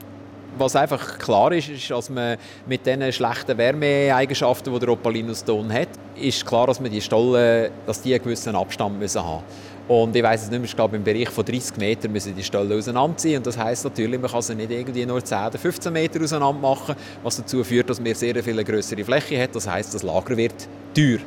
[0.59, 2.37] was einfach klar ist, ist, dass man
[2.67, 8.03] mit den schlechten Wärmeeigenschaften, die der Opalinuston hat, ist klar, dass man die Stollen, dass
[8.03, 9.43] die einen gewissen Abstand müssen haben
[9.87, 12.43] und ich weiß es nicht mehr, ich glaube, im Bereich von 30 Metern müssen die
[12.43, 13.37] Stollen auseinanderziehen.
[13.38, 16.61] Und das heisst natürlich, man kann sie nicht irgendwie nur 10 oder 15 Meter auseinander
[16.61, 19.55] machen, was dazu führt, dass man sehr viel größere Fläche hat.
[19.55, 20.55] Das heisst, das Lager wird
[20.95, 21.19] teuer.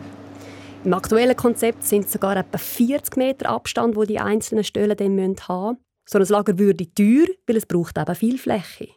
[0.84, 5.38] Im aktuellen Konzept sind es sogar etwa 40 Meter Abstand, wo die einzelnen Stellen dann
[5.48, 5.84] haben müssen.
[6.10, 8.88] So ein Lager würde teuer, weil es braucht eben viel Fläche.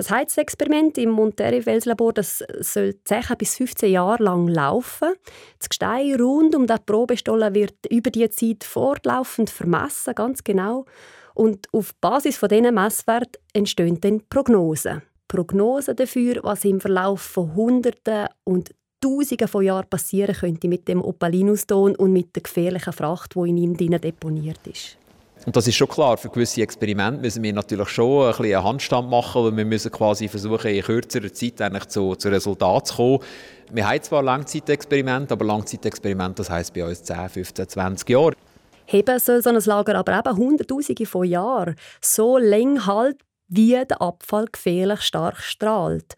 [0.00, 5.10] Das Heizexperiment im Monterrey-Felslabor soll 10 bis 15 Jahre lang laufen.
[5.58, 10.86] Das Gestein rund um den Probestollen wird über die Zeit fortlaufend vermessen, ganz genau.
[11.34, 15.02] Und auf Basis von diesen Messwerten entstehen dann Prognosen.
[15.28, 18.70] Prognosen dafür, was im Verlauf von Hunderten und
[19.02, 23.58] Tausenden von Jahren passieren könnte mit dem Opalinuston und mit der gefährlichen Fracht, die in
[23.58, 24.96] ihm deponiert ist.
[25.46, 28.64] Und das ist schon klar, für gewisse Experimente müssen wir natürlich schon ein bisschen einen
[28.64, 32.96] Handstand machen, weil wir müssen quasi versuchen, in kürzerer Zeit eigentlich zu, zu Resultaten zu
[32.96, 33.18] kommen.
[33.72, 38.34] Wir haben zwar Langzeitexperimente, aber Langzeitexperimente, das heisst bei uns 10, 15, 20 Jahre.
[38.84, 43.16] Heben soll so ein Lager aber eben Hunderttausende von Jahren so lang halt,
[43.48, 46.16] wie der Abfall gefährlich stark strahlt.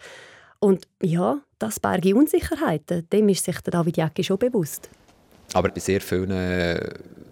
[0.59, 4.89] Und ja, das berge Unsicherheiten, dem ist sich der David Jäcki schon bewusst.
[5.53, 6.81] Aber bei sehr vielen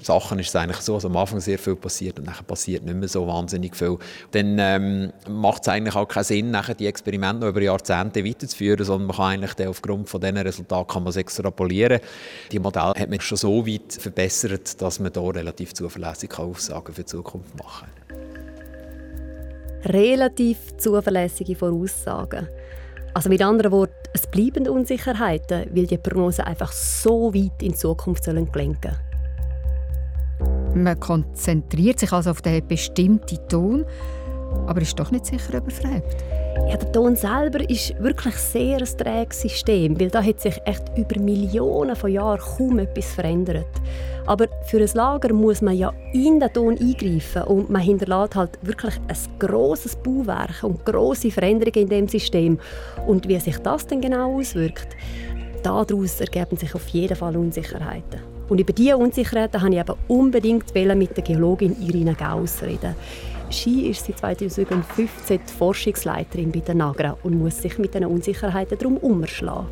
[0.02, 2.96] Sachen ist es eigentlich so, dass am Anfang sehr viel passiert und dann passiert nicht
[2.96, 3.98] mehr so wahnsinnig viel.
[4.30, 8.84] Dann ähm, macht es eigentlich auch keinen Sinn, nachher die Experimente noch über Jahrzehnte weiterzuführen,
[8.84, 12.00] sondern man kann eigentlich aufgrund von diesen Resultaten kann man extrapolieren.
[12.50, 17.02] Die Modelle hat man schon so weit verbessert, dass man da relativ zuverlässige Aussagen für
[17.02, 17.88] die Zukunft machen
[19.84, 22.48] Relativ zuverlässige Voraussagen.
[23.14, 27.74] Also mit anderen Worten, es bleiben Unsicherheiten, weil die Prognosen einfach so weit in die
[27.74, 28.96] Zukunft sollen lenken
[30.74, 33.84] Man konzentriert sich also auf den bestimmten Ton,
[34.66, 36.16] Aber ist doch nicht sicher überfragt.
[36.68, 40.82] Ja, der Ton selber ist wirklich sehr ein träges System, weil da hat sich echt
[40.96, 43.66] über Millionen von Jahren kaum etwas verändert.
[44.26, 48.58] Aber für ein Lager muss man ja in den Ton eingreifen und man hinterlässt halt
[48.62, 52.58] wirklich ein grosses Bauwerk und große Veränderungen in dem System.
[53.06, 54.88] Und wie sich das denn genau auswirkt,
[55.62, 58.39] daraus ergeben sich auf jeden Fall Unsicherheiten.
[58.50, 62.96] Und über diese Unsicherheiten wollte ich aber unbedingt mit der Geologin Irina Gauss reden.
[63.48, 68.76] Sie ist seit 2015 die Forschungsleiterin bei der NAGRA und muss sich mit diesen Unsicherheiten
[68.76, 69.68] darum umschlagen.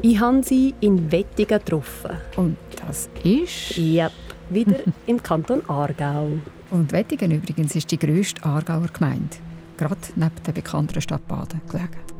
[0.00, 2.16] Ich habe sie in Wettigen getroffen.
[2.36, 3.76] Und das ist?
[3.76, 4.10] Ja,
[4.48, 4.76] wieder
[5.06, 6.28] im Kanton Aargau.
[6.70, 9.36] Und Wettigen übrigens ist die grösste Aargauer Gemeinde.
[9.76, 12.15] Gerade neben der bekannten Stadt Baden gelegen.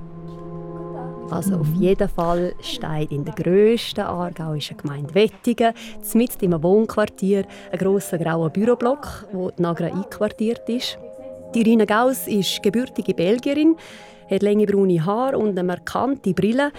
[1.31, 5.73] Also auf jeden Fall steht in der grössten aargauischen Gemeinde Wettigen,
[6.15, 10.99] mitten im Wohnquartier, ein grosser grauer Büroblock, wo die Nagra einquartiert ist.
[11.55, 13.77] Die Irina Gauss ist gebürtige Belgierin,
[14.31, 16.71] hat lange braune Haare und eine markante Brille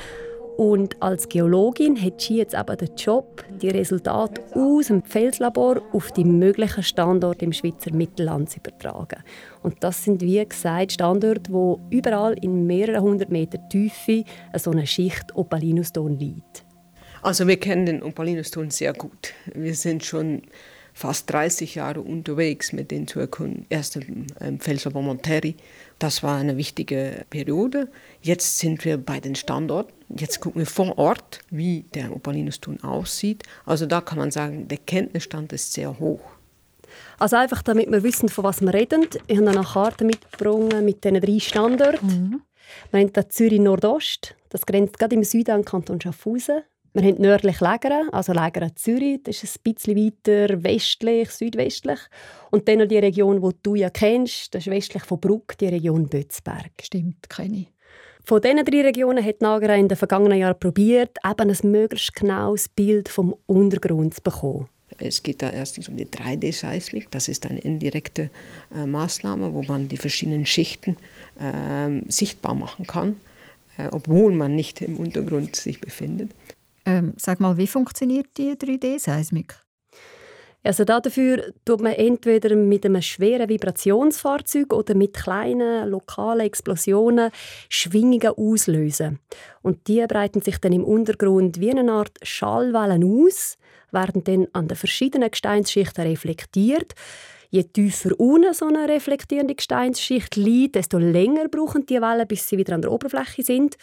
[0.58, 6.12] und als Geologin hat sie jetzt aber den Job, die Resultate aus dem Felslabor auf
[6.12, 9.24] die möglichen Standorte im Schweizer Mittelland zu übertragen.
[9.67, 14.23] Und das sind, wie gesagt, Standorte, wo überall in mehreren hundert Meter Tiefe
[14.56, 16.63] so eine Schicht Opalinuston liegt.
[17.21, 19.34] Also wir kennen den Opalinuston sehr gut.
[19.53, 20.43] Wir sind schon
[20.93, 23.65] fast 30 Jahre unterwegs mit den erkunden.
[23.67, 25.58] Erst im Felslabor Monteri.
[25.99, 27.89] Das war eine wichtige Periode.
[28.21, 29.91] Jetzt sind wir bei den Standorten.
[30.17, 33.43] Jetzt gucken wir vor Ort, wie der Opalinuston aussieht.
[33.65, 36.37] Also da kann man sagen, der Kenntnisstand ist sehr hoch.
[37.20, 39.08] Also einfach, damit wir wissen, von was wir reden.
[39.28, 42.08] Ich habe eine Karte mitgebracht mit diesen drei Standorten.
[42.08, 42.42] Mhm.
[42.92, 46.64] Wir haben da Zürich Nordost, das grenzt gerade im Süden an den Kanton Schaffhausen.
[46.94, 52.00] Wir haben nördlich Lägeren, also Lägeren Zürich, das ist ein bisschen weiter westlich, südwestlich.
[52.50, 55.68] Und dann noch die Region, die du ja kennst, das ist westlich von Bruck, die
[55.68, 56.72] Region Bötzberg.
[56.82, 57.68] Stimmt, kenne ich.
[58.24, 62.68] Von diesen drei Regionen hat Nagara in den vergangenen Jahren probiert, eben ein möglichst genaues
[62.68, 64.68] Bild vom Untergrund zu bekommen.
[65.00, 67.10] Es geht da erstens um die 3D-Seismik.
[67.12, 68.30] Das ist eine indirekte
[68.76, 70.98] äh, Maßnahme, wo man die verschiedenen Schichten
[71.40, 73.18] äh, sichtbar machen kann,
[73.78, 76.32] äh, obwohl man nicht im Untergrund sich befindet.
[76.86, 79.56] Ähm, sag mal, wie funktioniert die 3D-Seismik?
[80.64, 87.32] Also dafür tut man entweder mit einem schweren Vibrationsfahrzeug oder mit kleinen lokalen Explosionen
[87.70, 89.20] Schwingungen auslösen.
[89.62, 93.58] Und die breiten sich dann im Untergrund wie eine Art Schallwellen aus,
[93.91, 96.93] werden dann an den verschiedenen Gesteinsschichten reflektiert.
[97.50, 102.58] Je tiefer unten so eine reflektierende Gesteinsschicht liegt, desto länger brauchen die Wellen, bis sie
[102.58, 103.78] wieder an der Oberfläche sind.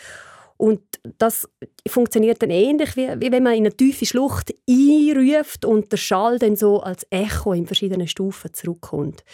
[0.56, 0.82] Und
[1.18, 1.48] das
[1.88, 6.38] funktioniert dann ähnlich, wie, wie wenn man in eine tiefe Schlucht einruft und der Schall
[6.38, 9.24] dann so als Echo in verschiedenen Stufen zurückkommt.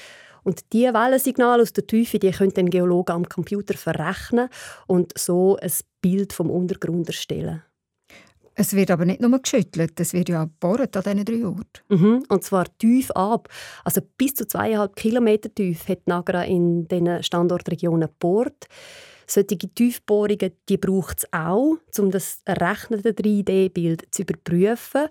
[0.43, 4.49] Und diese Wellensignale aus der Tiefe, die können dann Geologen am Computer verrechnen
[4.87, 7.63] und so ein Bild vom Untergrund erstellen.
[8.61, 11.81] Es wird aber nicht nur geschüttelt, es wird ja gebohrt an diesen drei Orten.
[11.89, 13.49] Mhm, und zwar tief ab.
[13.85, 18.67] Also bis zu zweieinhalb Kilometer tief hat Nagra in diesen Standortregionen gebohrt.
[19.27, 25.09] Solche Tiefbohrungen braucht es auch, um das errechnete 3D-Bild zu überprüfen.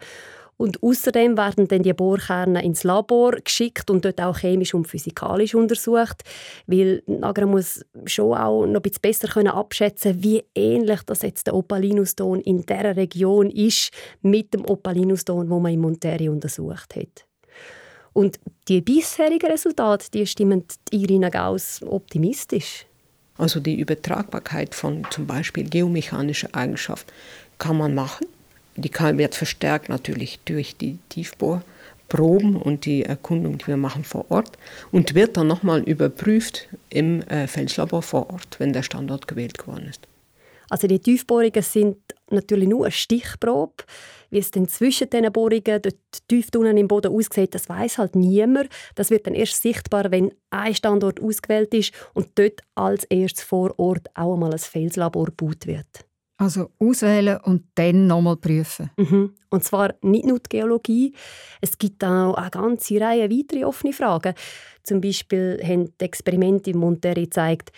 [0.61, 5.55] Und außerdem werden dann die Bohrkerne ins Labor geschickt und dort auch chemisch und physikalisch
[5.55, 6.23] untersucht,
[6.67, 11.47] weil Nagra muss schon auch noch ein bisschen besser können abschätzen, wie ähnlich das jetzt
[11.47, 13.91] der Opalinuston in der Region ist
[14.21, 17.25] mit dem Opalinuston, wo man in Monteri untersucht hat.
[18.11, 22.85] Und die bisherigen Resultate, die stimmen Irina Gauss optimistisch.
[23.37, 27.13] Also die Übertragbarkeit von zum Beispiel geomechanischen Eigenschaften
[27.59, 28.27] kann man machen.
[28.79, 34.57] Die wird verstärkt natürlich durch die Tiefbohrproben und die Erkundung, die wir machen vor Ort
[34.91, 39.87] und wird dann nochmal überprüft im äh, Felslabor vor Ort, wenn der Standort gewählt geworden
[39.89, 40.07] ist.
[40.69, 41.97] Also die Tiefbohrungen sind
[42.29, 43.83] natürlich nur eine Stichprobe.
[44.29, 45.95] Wie es dann zwischen diesen Bohrungen, dort
[46.27, 48.69] tief unten im Boden aussieht, das weiß halt niemand.
[48.93, 53.73] Das wird dann erst sichtbar, wenn ein Standort ausgewählt ist und dort als erstes vor
[53.79, 56.08] Ort auch einmal ein Felslabor gebaut wird.
[56.39, 58.89] Also auswählen und dann nochmal prüfen.
[58.95, 59.35] Mhm.
[59.49, 61.13] Und zwar nicht nur die Geologie.
[61.59, 64.33] Es gibt auch eine ganze Reihe weitere offene Fragen.
[64.83, 67.73] Zum Beispiel haben die Experimente in Monterrey gezeigt,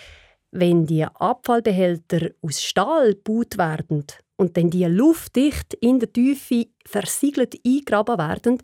[0.52, 7.56] wenn die Abfallbehälter aus Stahl gebaut werden und dann die luftdicht in der Tiefe versiegelt
[7.66, 8.58] eingraben werden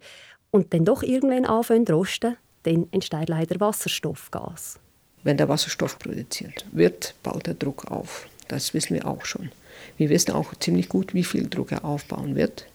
[0.51, 4.79] und dann doch irgendwann anfangen zu rosten, dann entsteht leider Wasserstoffgas.
[5.23, 8.27] Wenn der Wasserstoff produziert wird, baut der Druck auf.
[8.47, 9.49] Das wissen wir auch schon.
[9.97, 12.65] Wir wissen auch ziemlich gut, wie viel Druck er aufbauen wird.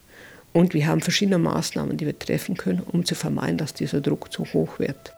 [0.53, 4.33] Und wir haben verschiedene Maßnahmen, die wir treffen können, um zu vermeiden, dass dieser Druck
[4.33, 5.15] zu hoch wird.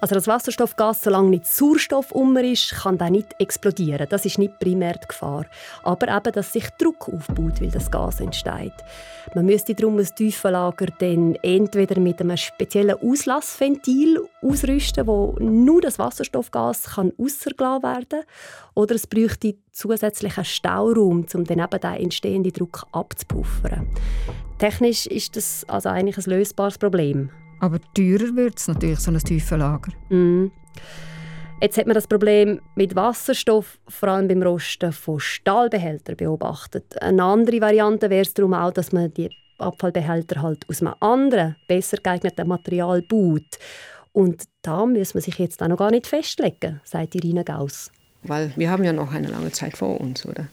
[0.00, 4.06] Also das Wasserstoffgas, solange nicht Sauerstoff um ist, kann der nicht explodieren.
[4.08, 5.46] Das ist nicht primär die Gefahr.
[5.82, 8.74] Aber eben, dass sich Druck aufbaut, weil das Gas entsteht.
[9.34, 15.98] Man müsste darum ein Tiefenlager dann entweder mit einem speziellen Auslassventil ausrüsten, wo nur das
[15.98, 18.24] Wasserstoffgas kann rausgelassen werden.
[18.74, 23.88] Oder es bräuchte zusätzlichen Stauraum, um dann eben den entstehenden Druck abzupuffern.
[24.58, 27.30] Technisch ist das also eigentlich ein lösbares Problem.
[27.60, 29.92] Aber teurer wird es natürlich, so ein Tiefenlager.
[30.10, 30.50] Mm.
[31.60, 37.02] Jetzt hat man das Problem mit Wasserstoff vor allem beim Rosten von Stahlbehältern beobachtet.
[37.02, 41.56] Eine andere Variante wäre es darum auch, dass man die Abfallbehälter halt aus einem anderen,
[41.66, 43.58] besser geeigneten Material baut.
[44.12, 47.90] Und da muss man sich jetzt auch noch gar nicht festlegen, sagt Irina Gauss.
[48.22, 50.46] Weil wir haben ja noch eine lange Zeit vor uns, oder?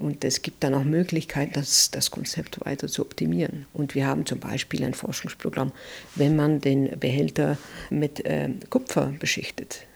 [0.00, 3.66] Und es gibt dann auch Möglichkeiten, das, das Konzept weiter zu optimieren.
[3.74, 5.72] Und wir haben zum Beispiel ein Forschungsprogramm,
[6.14, 7.58] wenn man den Behälter
[7.90, 9.86] mit äh, Kupfer beschichtet.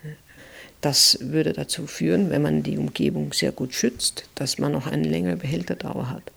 [0.82, 5.08] Das würde dazu führen, wenn man die Umgebung sehr gut schützt, dass man noch eine
[5.08, 6.30] längere Behälterdauer hat.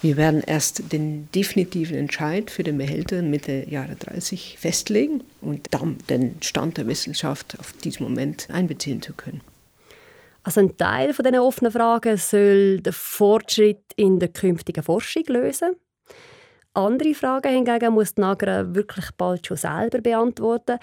[0.00, 5.98] Wir werden erst den definitiven Entscheid für den Behälter Mitte Jahre 30 festlegen und dann
[6.08, 9.42] den Stand der Wissenschaft auf diesen Moment einbeziehen zu können.
[10.44, 15.74] Also ein Teil von diesen offenen Fragen soll der Fortschritt in der künftigen Forschung lösen.
[16.74, 20.78] Andere Fragen hingegen muss die Nagra wirklich bald schon selber beantworten.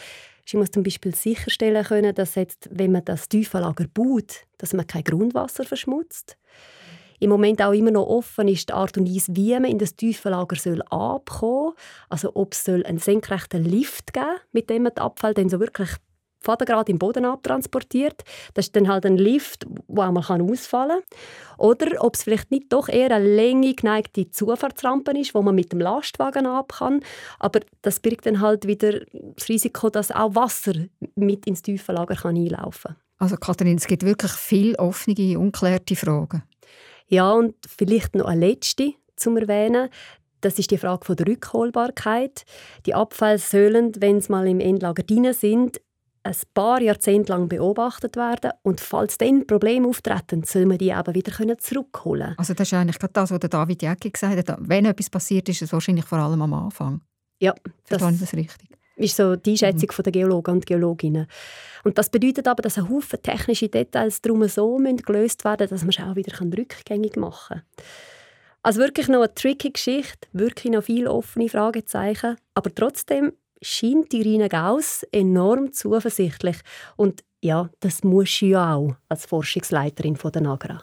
[0.45, 4.87] Sie muss zum Beispiel sicherstellen können, dass jetzt, wenn man das Tiefenlager baut, dass man
[4.87, 6.37] kein Grundwasser verschmutzt.
[7.19, 9.95] Im Moment auch immer noch offen ist die Art und Weise, wie man in das
[9.95, 11.75] Tiefenlager soll abkommen soll.
[12.09, 15.59] Also ob es einen senkrechten Lift geben soll, mit dem man den Abfall dann so
[15.59, 15.91] wirklich
[16.41, 18.23] Vatergrad im Boden abtransportiert.
[18.53, 21.57] Das ist dann halt ein Lift, der auch mal ausfallen kann.
[21.57, 25.71] Oder ob es vielleicht nicht doch eher eine Länge geneigte Zufahrtsrampe ist, wo man mit
[25.71, 27.01] dem Lastwagen ab kann.
[27.39, 30.73] Aber das birgt dann halt wieder das Risiko, dass auch Wasser
[31.15, 33.01] mit ins Tiefenlager kann einlaufen kann.
[33.17, 36.43] Also Katharin, es gibt wirklich viele offene, unklärte Fragen.
[37.07, 39.89] Ja, und vielleicht noch eine letzte zum Erwähnen.
[40.41, 42.45] Das ist die Frage der Rückholbarkeit.
[42.87, 45.79] Die Abfälle sollen, wenn sie mal im Endlager drin sind,
[46.23, 51.15] ein paar Jahrzehnte lang beobachtet werden und falls dann Probleme auftreten, soll man die eben
[51.15, 52.35] wieder zurückholen können.
[52.37, 54.57] Also das ist eigentlich gerade das, was David Jäcki gesagt hat.
[54.61, 57.01] Wenn etwas passiert, ist es wahrscheinlich vor allem am Anfang.
[57.39, 57.55] Ja,
[57.89, 58.69] das, das ist richtig.
[58.97, 60.03] ist so die Einschätzung mhm.
[60.03, 61.27] der Geologen und Geologinnen.
[61.83, 65.89] Und das bedeutet aber, dass ein Haufen technische Details darum so gelöst werden dass man
[65.89, 67.85] es auch wieder rückgängig machen kann.
[68.63, 74.47] Also wirklich noch eine tricky Geschichte, wirklich noch viele offene Fragezeichen, aber trotzdem scheint Irina
[74.47, 76.57] Gauss enorm zuversichtlich.
[76.95, 80.81] Und ja, das muss sie ja auch als Forschungsleiterin von der NAGRA.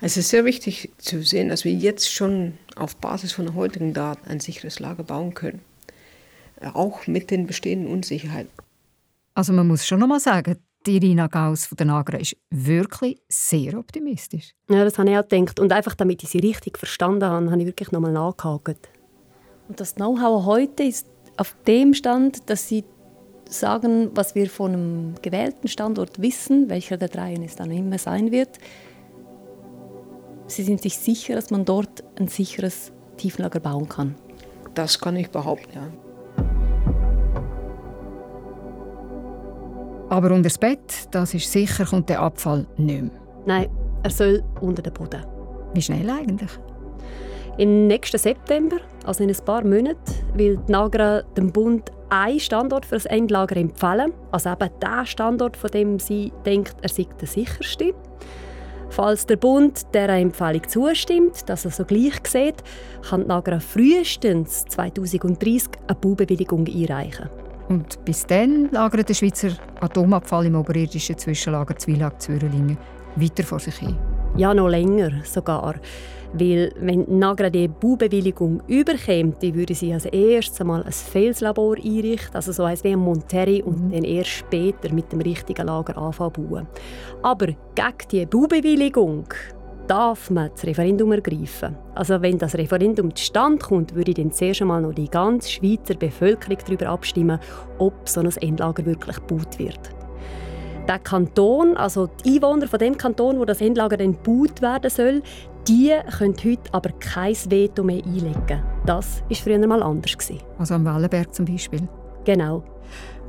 [0.00, 4.28] Es ist sehr wichtig zu sehen, dass wir jetzt schon auf Basis von heutigen Daten
[4.28, 5.60] ein sicheres Lager bauen können.
[6.72, 8.50] Auch mit den bestehenden Unsicherheiten.
[9.34, 13.20] Also man muss schon noch mal sagen, die Irina Gauss von der NAGRA ist wirklich
[13.28, 14.54] sehr optimistisch.
[14.70, 15.60] Ja, das habe ich auch gedacht.
[15.60, 18.88] Und einfach damit ich sie richtig verstanden habe, habe ich wirklich noch mal nachgehakt.
[19.68, 22.84] Und das Know-how heute ist auf dem Stand, dass sie
[23.48, 28.32] sagen, was wir von einem gewählten Standort wissen, welcher der dreien es dann immer sein
[28.32, 28.58] wird.
[30.48, 34.14] Sie sind sich sicher, dass man dort ein sicheres Tiefenlager bauen kann.
[34.74, 35.88] Das kann ich behaupten, ja.
[40.08, 43.10] Aber unter das Bett, das ist sicher, kommt der Abfall nicht mehr.
[43.44, 43.68] Nein,
[44.04, 45.24] er soll unter den Boden.
[45.74, 46.50] Wie schnell eigentlich?
[47.58, 49.98] Im nächsten September, also in ein paar Monaten,
[50.34, 54.12] will die Nagra dem Bund einen Standort für das Endlager empfehlen.
[54.30, 57.94] Also eben der Standort, von dem sie denkt, er sei der sicherste.
[58.90, 62.62] Falls der Bund dieser Empfehlung zustimmt, dass er so gleich sieht,
[63.08, 67.28] kann die Nagra frühestens 2030 eine Baubewilligung einreichen.
[67.68, 72.78] Und bis dann lagert der Schweizer Atomabfall im oberirdischen Zwischenlager Zwillag-Zwürlingen
[73.16, 73.96] weiter vor sich hin.
[74.36, 75.76] Ja, noch länger sogar.
[76.34, 82.52] Weil wenn Nagra die Baubewilligung dann würde sie als erstes einmal ein Felslabor einrichten, also
[82.52, 83.92] so eins wie ein Monterrey, und mhm.
[83.92, 86.66] dann erst später mit dem richtigen Lager anfangen
[87.22, 89.24] Aber gegen diese Baubewilligung
[89.86, 91.76] darf man das Referendum ergreifen.
[91.94, 96.58] Also wenn das Referendum zustande kommt, würde dann zuerst einmal noch die ganze Schweizer Bevölkerung
[96.66, 97.38] darüber abstimmen,
[97.78, 99.95] ob so ein Endlager wirklich gebaut wird.
[100.88, 105.22] Der Kanton, also die Einwohner von dem Kanton, wo das Endlager dann gebaut werden soll,
[105.66, 108.62] die können heute aber kein Veto mehr einlegen.
[108.84, 110.16] Das war früher mal anders.
[110.58, 111.88] Also am Wellenberg zum Beispiel?
[112.24, 112.62] Genau.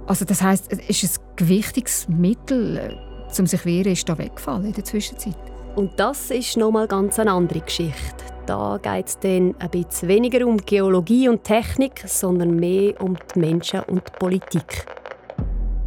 [0.05, 4.65] Also das heisst, es ist ein gewichtiges Mittel, äh, um sich wehren, ist da weggefallen
[4.65, 5.35] in der Zwischenzeit?
[5.75, 8.23] Und das ist nochmal ganz eine andere Geschichte.
[8.45, 13.39] Da geht es dann ein bisschen weniger um Geologie und Technik, sondern mehr um die
[13.39, 14.85] Menschen und die Politik.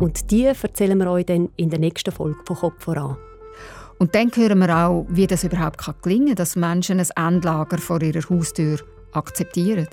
[0.00, 3.18] Und die erzählen wir euch dann in der nächsten Folge von Kopf voran.
[3.98, 8.00] Und dann hören wir auch, wie das überhaupt gelingen kann, dass Menschen ein Endlager vor
[8.00, 8.78] ihrer Haustür
[9.12, 9.88] akzeptieren.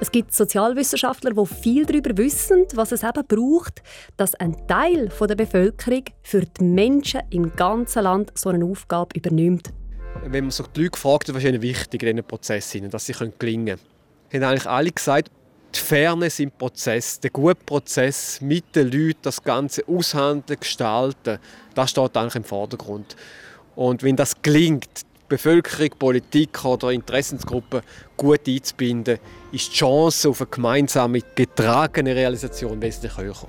[0.00, 3.82] Es gibt Sozialwissenschaftler, die viel darüber wissen, was es eben braucht,
[4.16, 9.74] dass ein Teil der Bevölkerung für die Menschen im ganzen Land so eine Aufgabe übernimmt.
[10.24, 13.78] Wenn man so die Leute fragt, was ist wichtig in diesen Prozessen, dass sie gelingen
[14.30, 15.30] können, haben eigentlich alle gesagt,
[15.74, 21.38] die Fairness im Prozess, der gute Prozess mit den Leuten, das Ganze aushandeln, gestalten,
[21.74, 23.16] das steht eigentlich im Vordergrund.
[23.76, 27.82] Und wenn das gelingt, Bevölkerung, Politik oder Interessensgruppen
[28.16, 29.18] gut einzubinden,
[29.52, 33.48] ist die Chance auf eine gemeinsame, getragene Realisation wesentlich höher.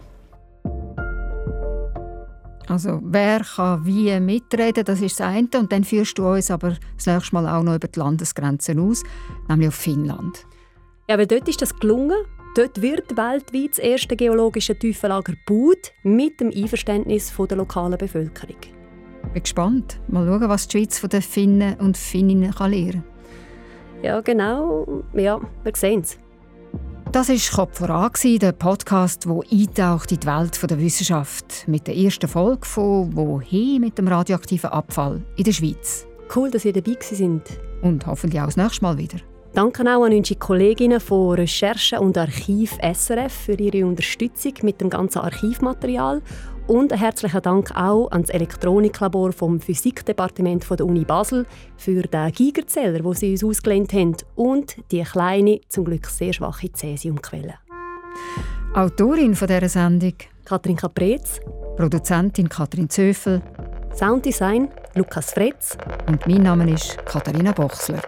[2.67, 5.47] Also wer kann wie mitreden, das ist das eine.
[5.57, 9.01] Und dann führst du uns aber das nächste Mal auch noch über die Landesgrenzen aus,
[9.47, 10.45] nämlich auf Finnland.
[11.09, 12.23] Ja, weil dort ist das gelungen.
[12.55, 18.57] Dort wird weltweit das erste geologische Tiefenlager gebaut, mit dem Einverständnis der lokalen Bevölkerung.
[19.23, 19.99] Ich bin gespannt.
[20.07, 24.03] Mal schauen, was die Schweiz von den Finnen und Finninnen kann lernen kann.
[24.03, 25.03] Ja, genau.
[25.13, 26.19] Ja, wir sehen es.
[27.11, 31.67] Das war «Kopf voran», der Podcast, der eintaucht in die Welt der Wissenschaft.
[31.67, 36.05] Mit der ersten Folge von «Wohin mit dem radioaktiven Abfall in der Schweiz».
[36.35, 37.41] Cool, dass ihr dabei sind.
[37.81, 39.17] Und hoffentlich auch das nächste Mal wieder.
[39.53, 44.89] Danke auch an unsere Kolleginnen von Recherche und Archiv SRF für ihre Unterstützung mit dem
[44.89, 46.21] ganzen Archivmaterial.
[46.67, 51.47] Und einen herzlichen Dank auch an das Elektroniklabor vom Physikdepartement der Uni Basel
[51.77, 56.71] für den Gigerzähler, den sie uns ausgelehnt haben und die kleine, zum Glück sehr schwache
[56.71, 57.55] Cäsiumquelle.
[58.75, 60.13] Autorin von dieser Sendung.
[60.45, 61.39] Katrin Caprez,
[61.75, 63.41] Produzentin Katrin Zöfel,
[63.95, 65.75] Sounddesign Lukas Fretz.
[66.07, 68.01] Und mein Name ist Katharina Bochsler.